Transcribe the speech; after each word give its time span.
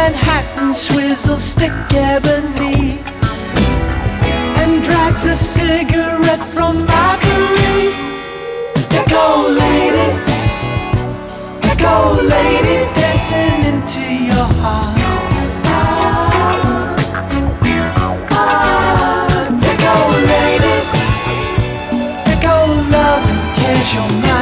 Manhattan 0.00 0.72
swizzle 0.72 1.36
stick 1.36 1.72
ebony 1.90 3.00
and 4.60 4.80
drags 4.82 5.24
a 5.24 5.34
cigarette 5.34 6.44
from 6.54 6.86
balcony. 6.86 7.94
Deco 8.92 9.24
lady, 9.62 10.08
deco 11.64 11.94
lady, 12.34 12.76
dancing 12.94 13.60
into 13.70 14.04
your 14.30 14.48
heart. 14.62 14.96
Ah, 18.30 19.48
deco 19.64 19.96
lady, 20.32 20.76
deco 22.26 22.54
love 22.94 23.24
and 23.32 23.42
tears 23.56 23.90
your 23.94 24.10
mind. 24.22 24.37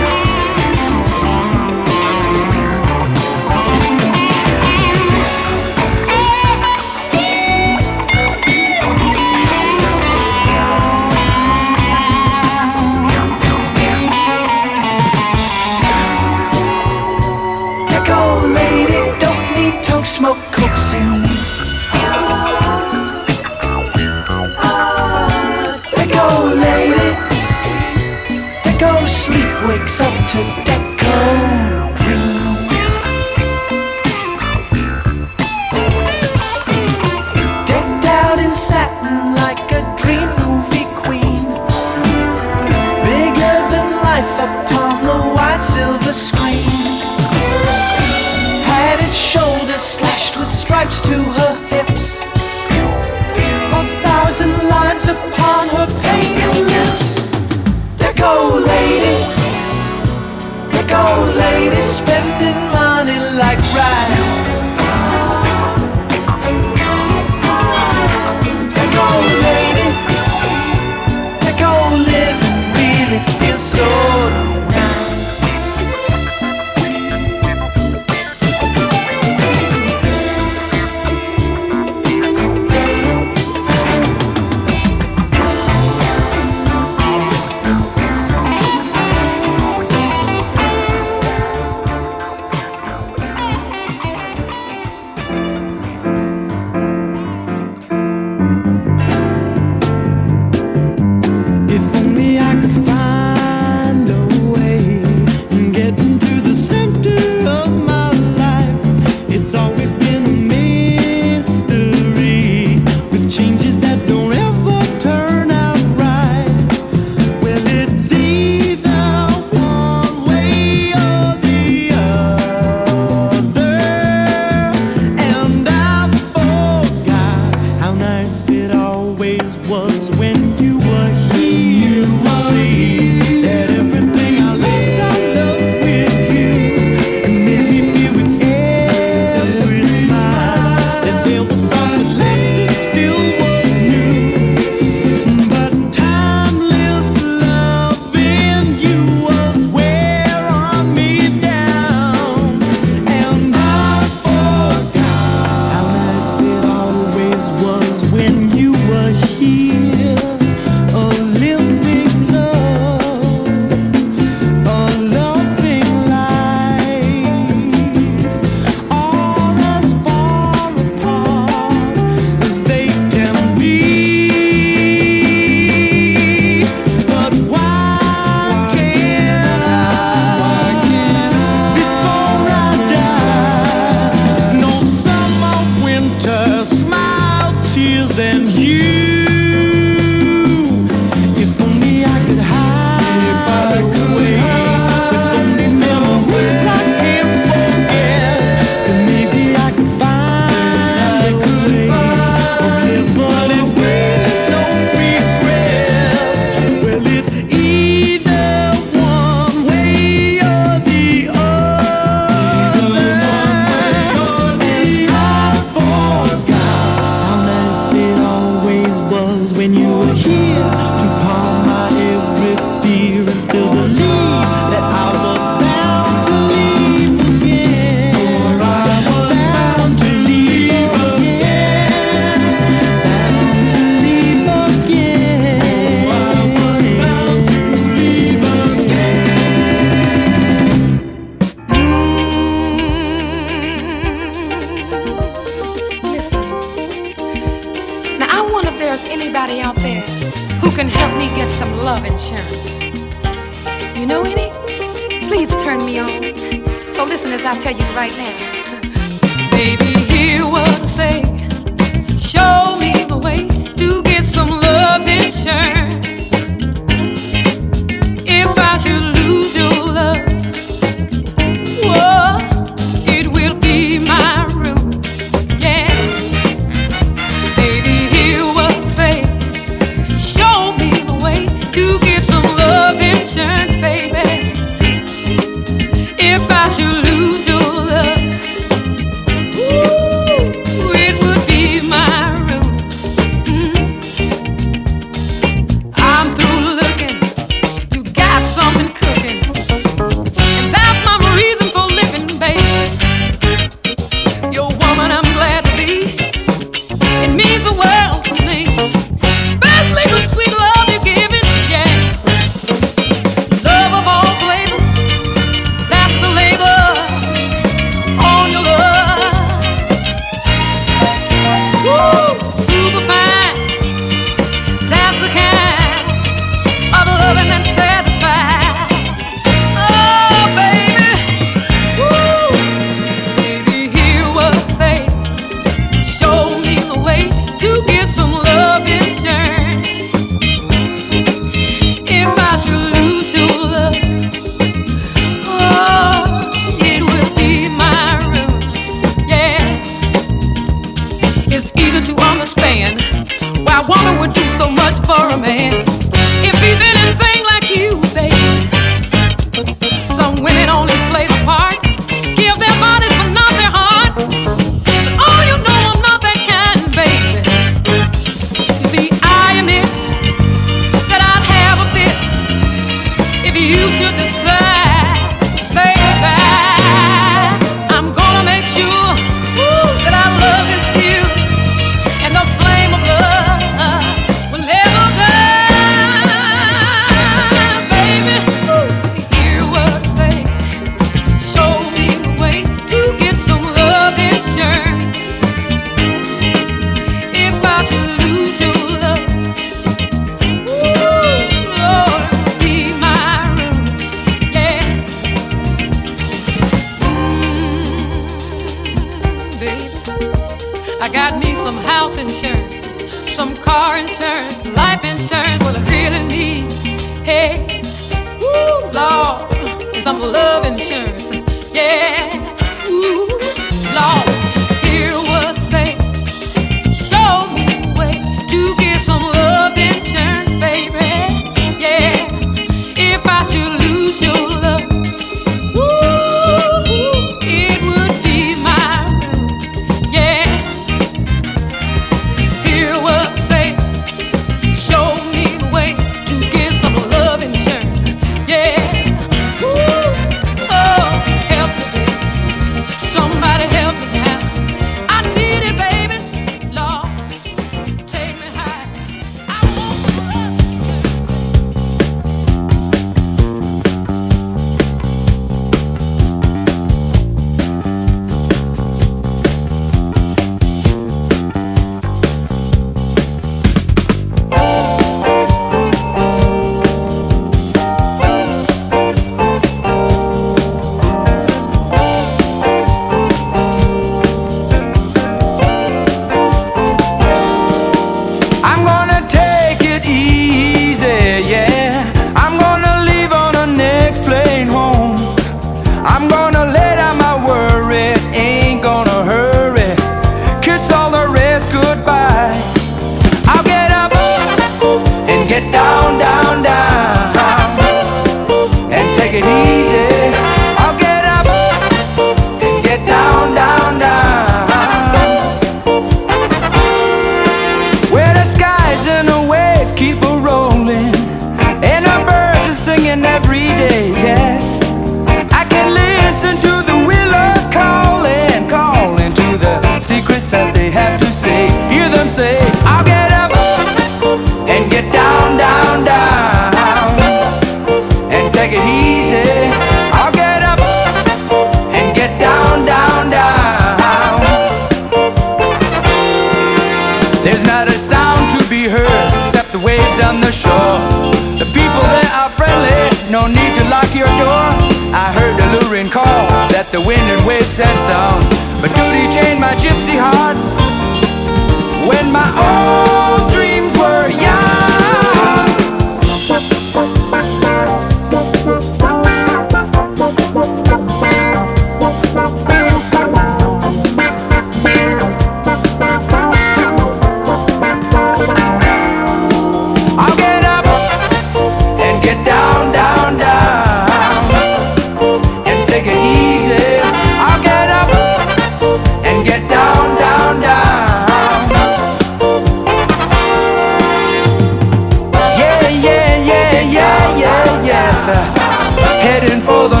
For 599.65 599.87
the 599.89 600.00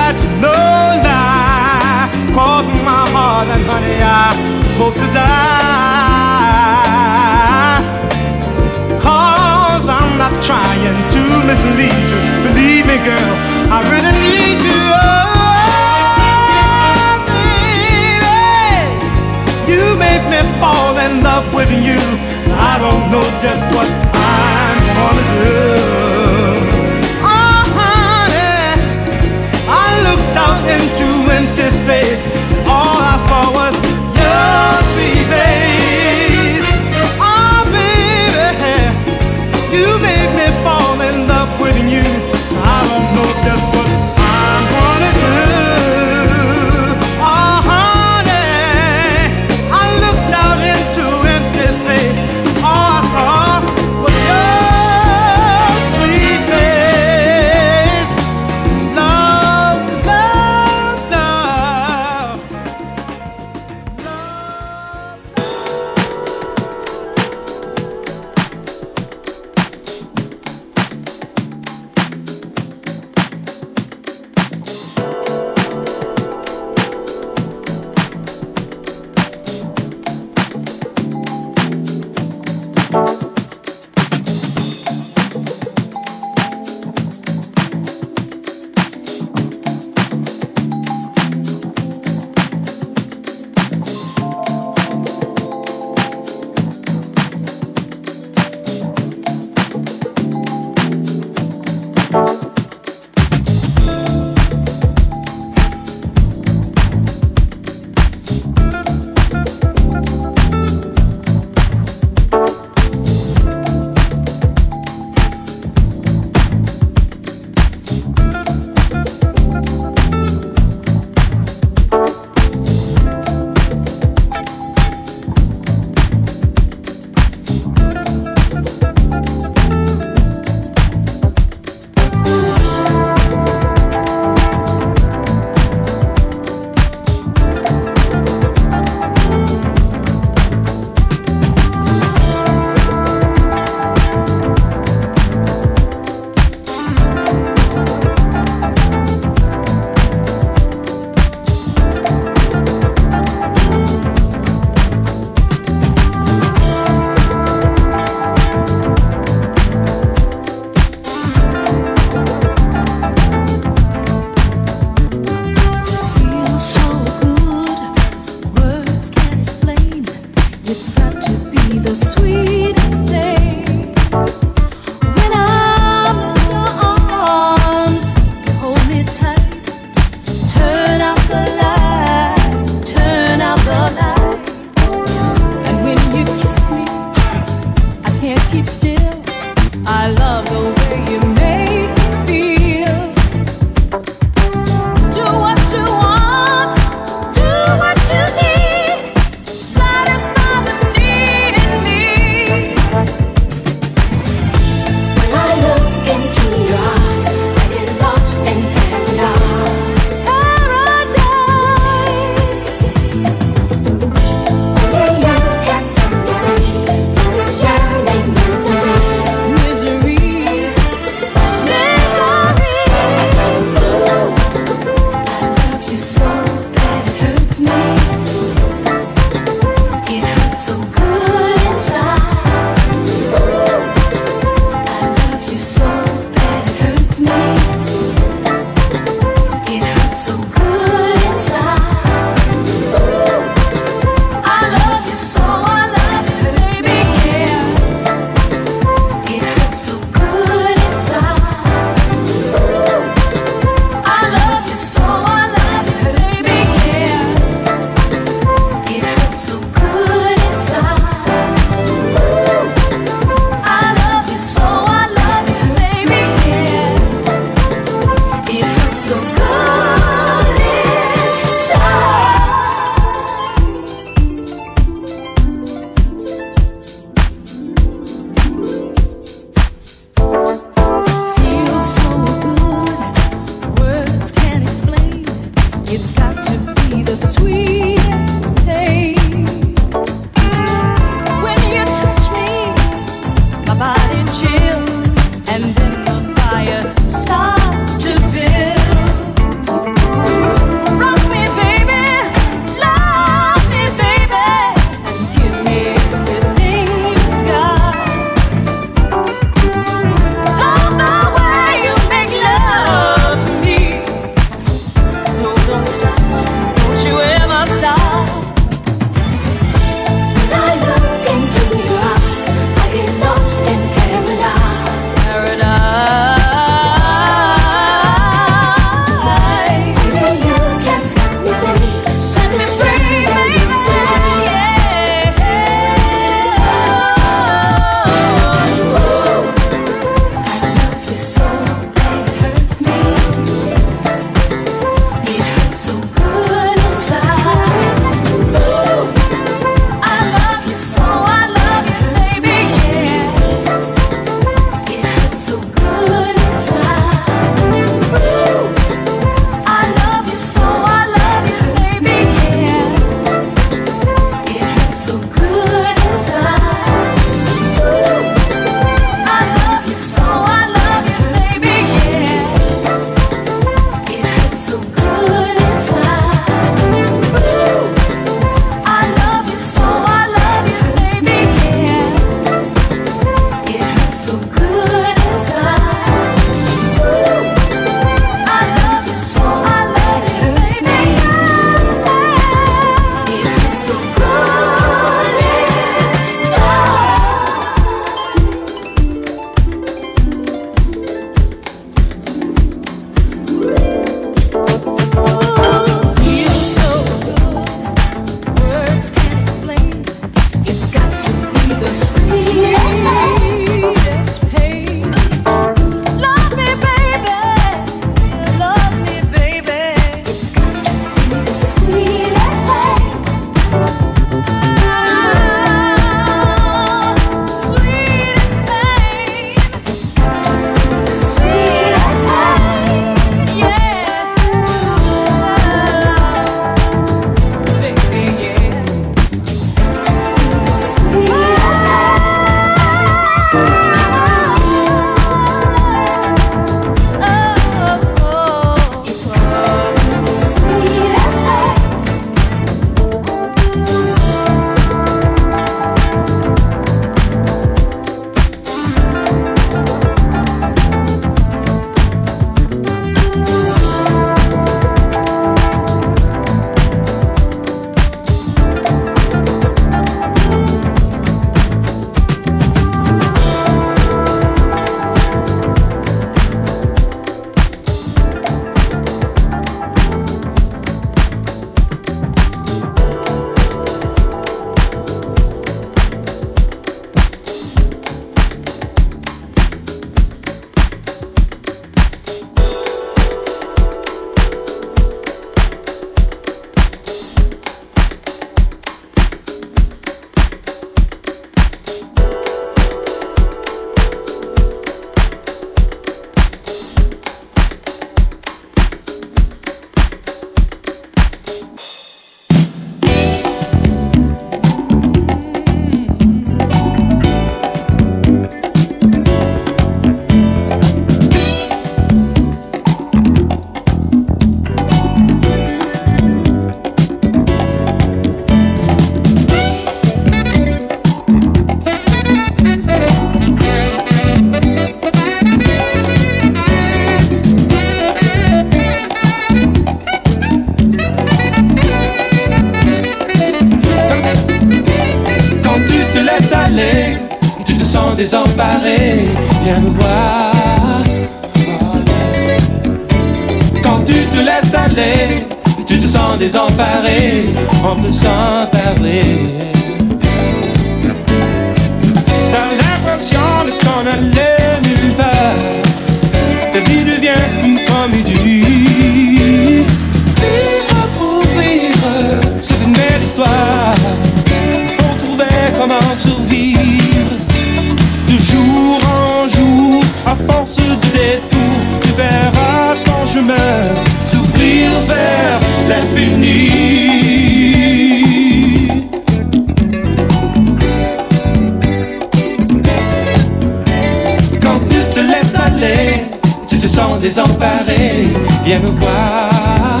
Viens 598.70 598.78
me 598.82 598.90
voir, 599.00 600.00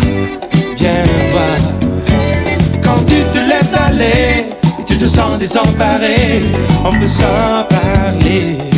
viens 0.76 1.02
me 1.02 1.30
voir. 1.32 1.58
Quand 2.80 3.04
tu 3.04 3.16
te 3.32 3.38
laisses 3.38 3.74
aller 3.74 4.46
et 4.78 4.84
tu 4.86 4.96
te 4.96 5.06
sens 5.06 5.40
désemparé, 5.40 6.40
on 6.84 6.92
peut 6.92 7.08
s'en 7.08 7.64
parler. 7.68 8.69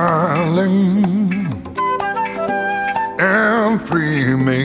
darling, 0.00 1.44
and 3.18 3.80
free 3.88 4.34
me 4.48 4.62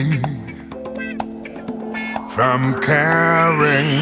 from 2.34 2.60
caring. 2.88 3.92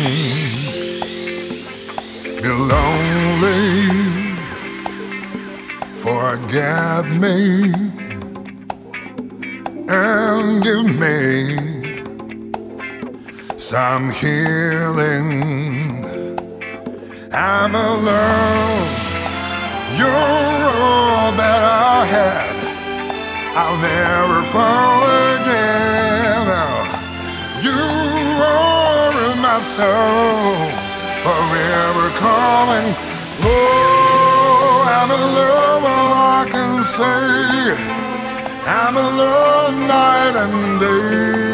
Be 2.43 2.51
lonely, 2.72 3.64
forget 6.07 7.05
me, 7.24 7.39
and 9.89 10.62
give 10.66 10.89
me 11.05 11.18
some 13.57 14.05
healing. 14.11 15.30
I'm 17.32 17.74
alone. 17.74 19.03
You're 19.99 20.09
all 20.11 21.30
that 21.38 21.62
I 21.62 22.05
had. 22.16 22.57
I'll 23.55 23.78
never 23.78 24.42
fall 24.51 25.03
again. 25.38 26.47
You 27.62 27.78
are 28.42 29.14
in 29.30 29.38
my 29.40 29.61
soul, 29.61 30.66
forever 31.22 32.07
calling. 32.18 32.88
Oh, 33.47 34.82
I'm 34.99 35.11
in 35.16 35.24
love, 35.38 35.84
all 35.84 36.12
I 36.40 36.45
can 36.51 36.82
say. 36.82 37.78
I'm 38.66 38.97
in 38.97 39.16
love 39.16 39.74
night 39.76 40.34
and 40.34 40.80
day. 40.80 41.53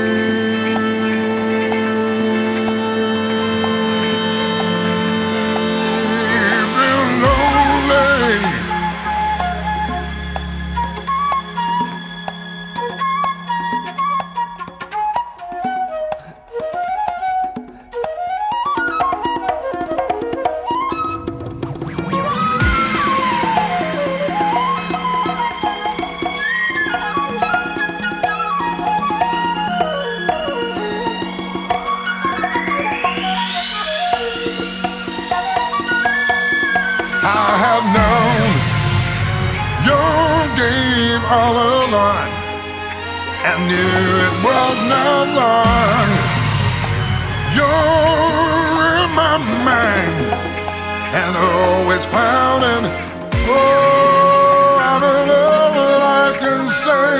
all 41.31 41.55
along. 41.55 42.31
I 43.51 43.55
knew 43.69 43.93
it 44.27 44.35
was 44.47 44.77
not 44.91 45.27
long. 45.41 46.09
You're 47.55 48.83
in 48.99 49.11
my 49.15 49.39
mind 49.69 50.19
and 51.21 51.37
always 51.37 52.05
found 52.05 52.65
an 52.65 52.85
oh, 53.49 54.89
I'm 54.91 55.03
alone, 55.03 55.77
all 55.87 56.03
I 56.03 56.37
can 56.43 56.63
say. 56.85 57.15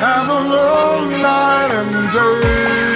I'm 0.00 0.28
alone 0.30 1.10
night 1.20 1.70
and 1.80 2.12
day. 2.12 2.91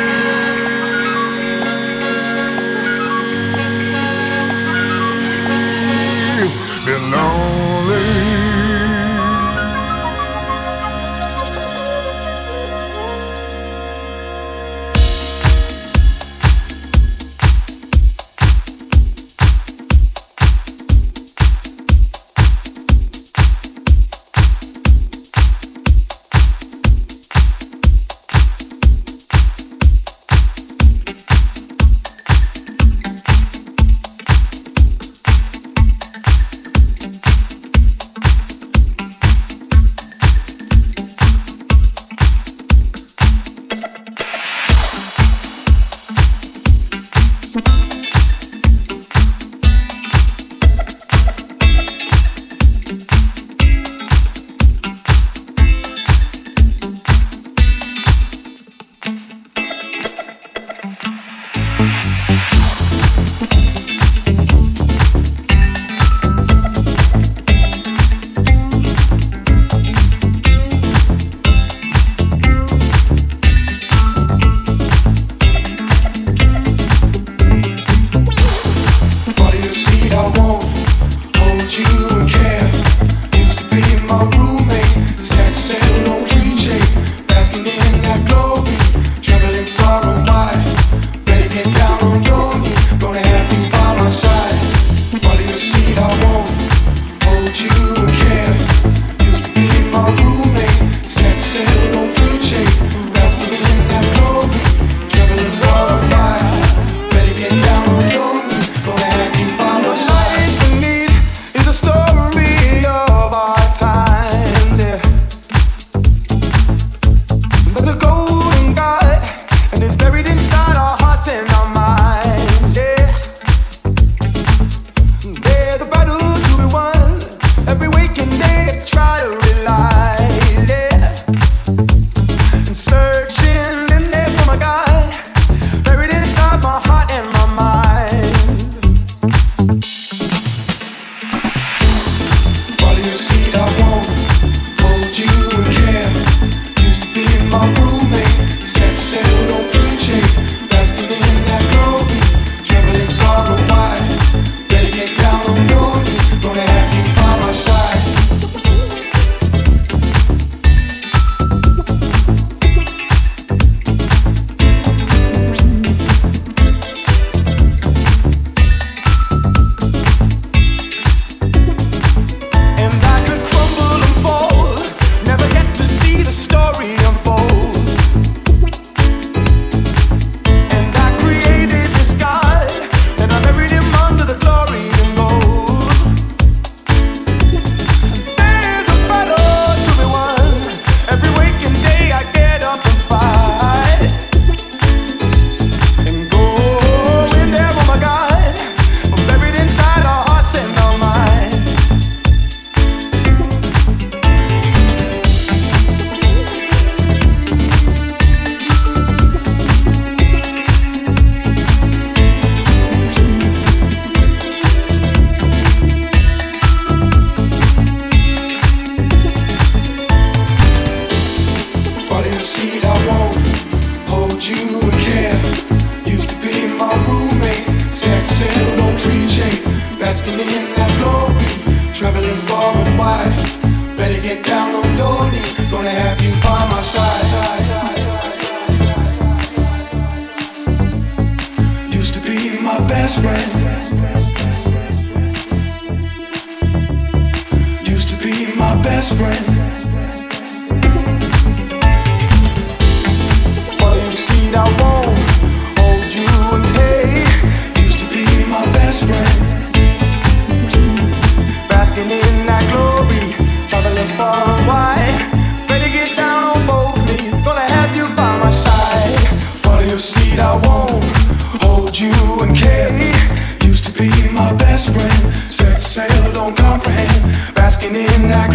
midnight 277.97 278.46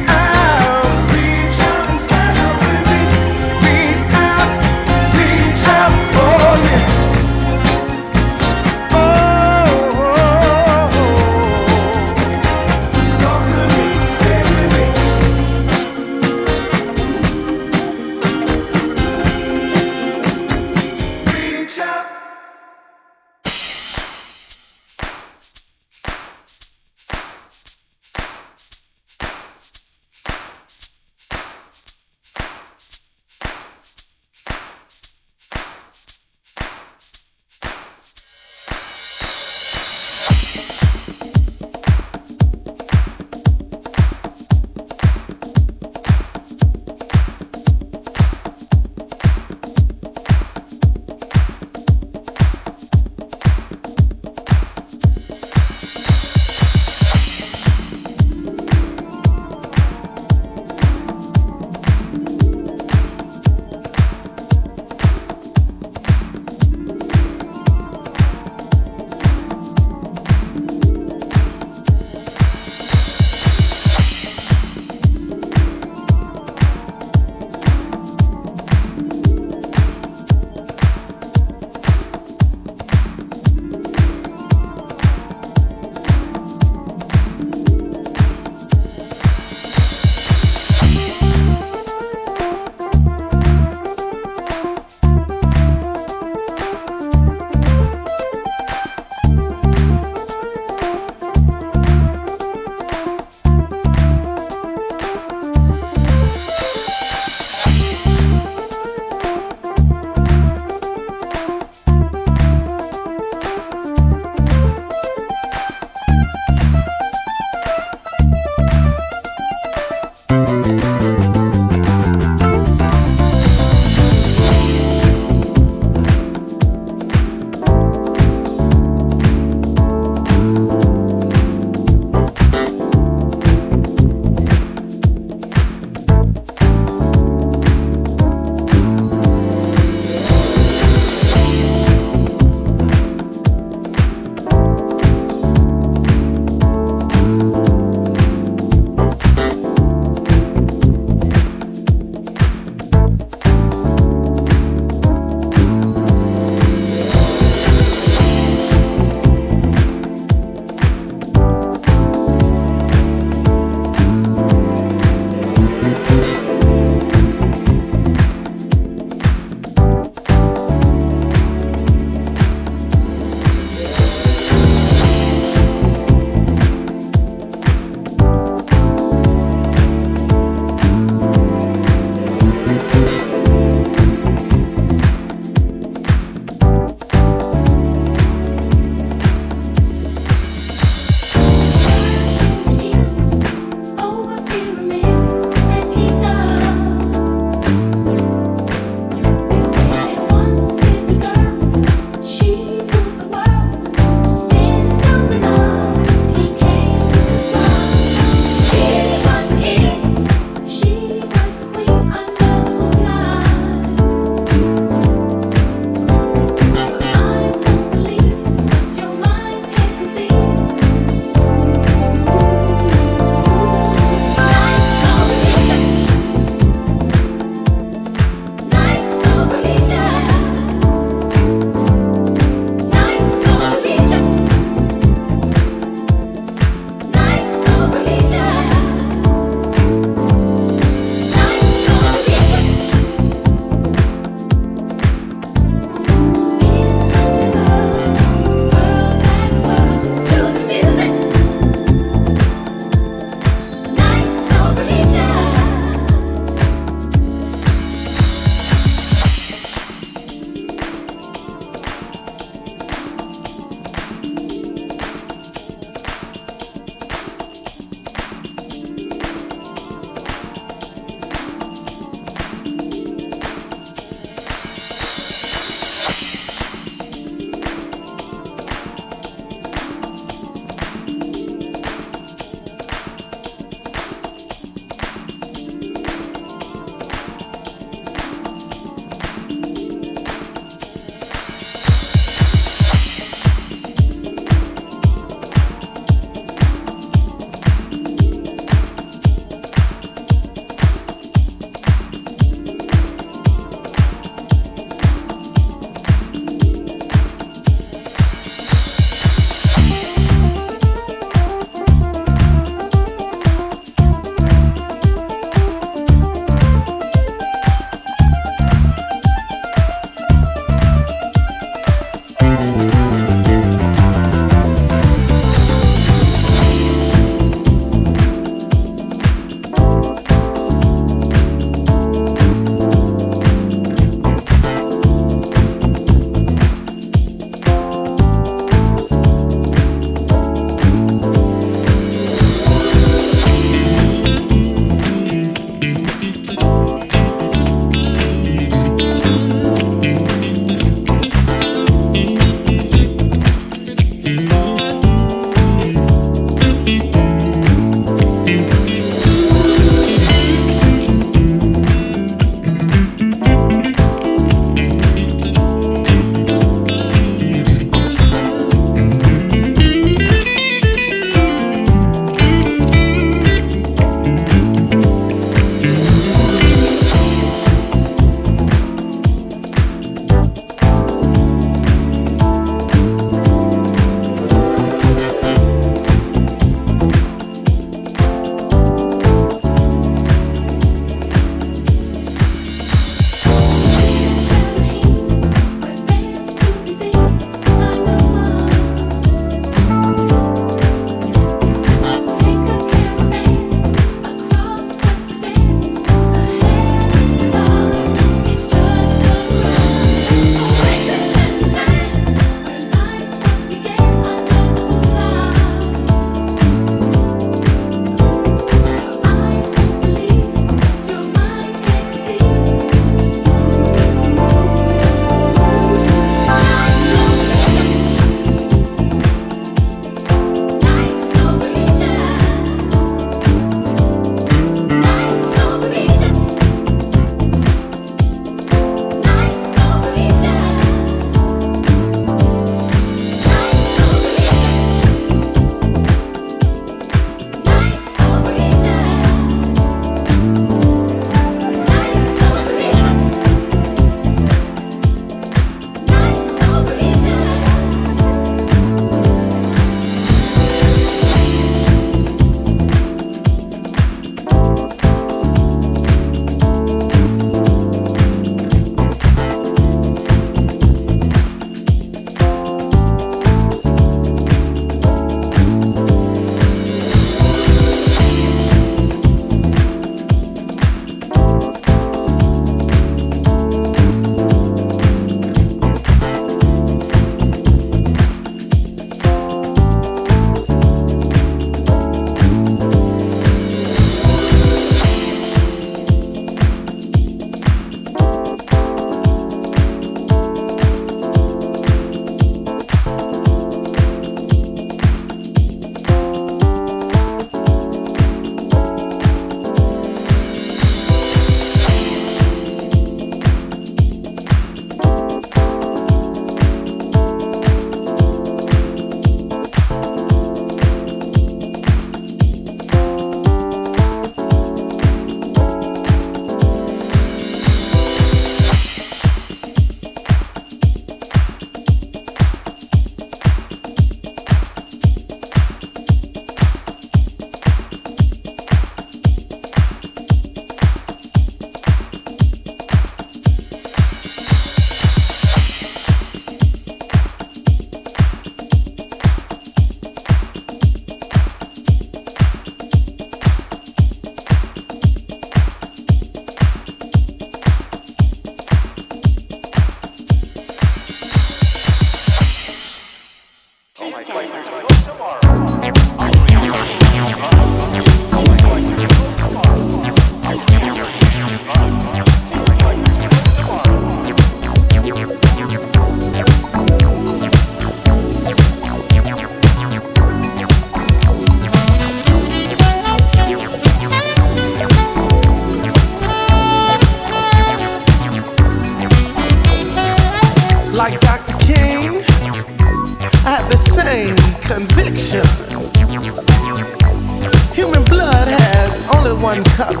one 599.42 599.64
color. 599.74 600.00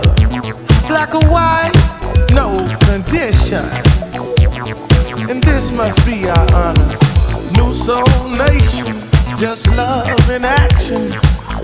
Black 0.86 1.14
or 1.16 1.26
white, 1.28 1.72
no 2.30 2.64
condition. 2.86 3.64
And 5.28 5.42
this 5.42 5.72
must 5.72 6.06
be 6.06 6.28
our 6.28 6.46
honor. 6.54 6.96
New 7.56 7.74
Soul 7.74 8.28
Nation, 8.28 9.02
just 9.36 9.66
love 9.76 10.30
in 10.30 10.44
action. 10.44 11.10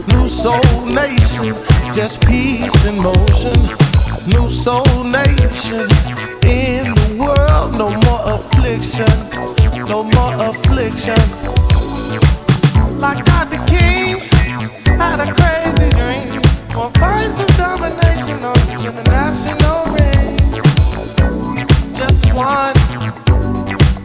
New 0.08 0.28
Soul 0.28 0.86
Nation, 0.86 1.54
just 1.94 2.20
peace 2.26 2.84
in 2.84 3.00
motion. 3.00 3.54
New 4.26 4.48
Soul 4.48 5.04
Nation, 5.04 5.86
in 6.42 6.92
the 6.98 7.16
world, 7.16 7.78
no 7.78 7.90
more 8.06 8.22
affliction. 8.34 9.06
No 9.86 10.02
more 10.02 10.34
affliction. 10.50 11.22
Like 12.98 13.24
God 13.24 13.48
the 13.50 13.62
King, 13.70 14.18
had 14.98 15.20
a 15.20 15.32
crazy. 15.32 15.57
More 16.78 16.92
fights 16.92 17.40
of 17.40 17.48
domination, 17.56 18.40
no 18.40 18.52
human 18.78 19.08
action, 19.08 19.56
no 19.66 19.82
rain. 19.98 20.38
Just 21.92 22.32
one, 22.32 22.76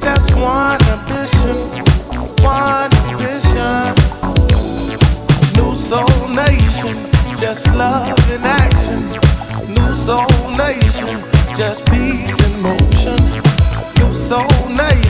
just 0.01 0.33
one 0.33 0.81
ambition, 0.89 1.55
one 2.41 2.91
ambition. 3.05 3.93
New 5.53 5.75
soul 5.75 6.27
nation, 6.29 6.97
just 7.37 7.67
love 7.75 8.17
in 8.31 8.41
action. 8.41 9.07
New 9.71 9.93
soul 9.93 10.49
nation, 10.57 11.21
just 11.55 11.85
peace 11.85 12.35
in 12.47 12.59
motion. 12.59 13.19
New 13.99 14.15
soul 14.15 14.69
nation. 14.69 15.02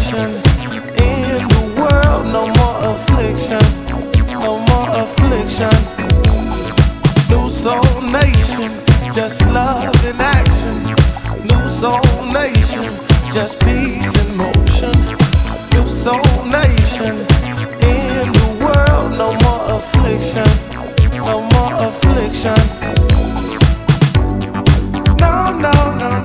just 9.14 9.42
love 9.54 9.94
in 10.06 10.20
action. 10.20 10.84
New 11.46 11.70
soul 11.70 12.02
nation, 12.32 12.84
just 13.32 13.60
peace 13.60 14.12
in 14.26 14.36
motion. 14.36 14.92
New 15.72 15.88
soul 15.88 16.46
nation, 16.46 17.18
in 17.82 18.32
the 18.32 18.50
world, 18.60 19.12
no 19.16 19.34
more 19.44 19.78
affliction, 19.78 20.50
no 21.22 21.42
more 21.54 21.74
affliction. 21.88 22.58
No, 25.20 25.60
no, 25.60 25.98
no. 25.98 26.23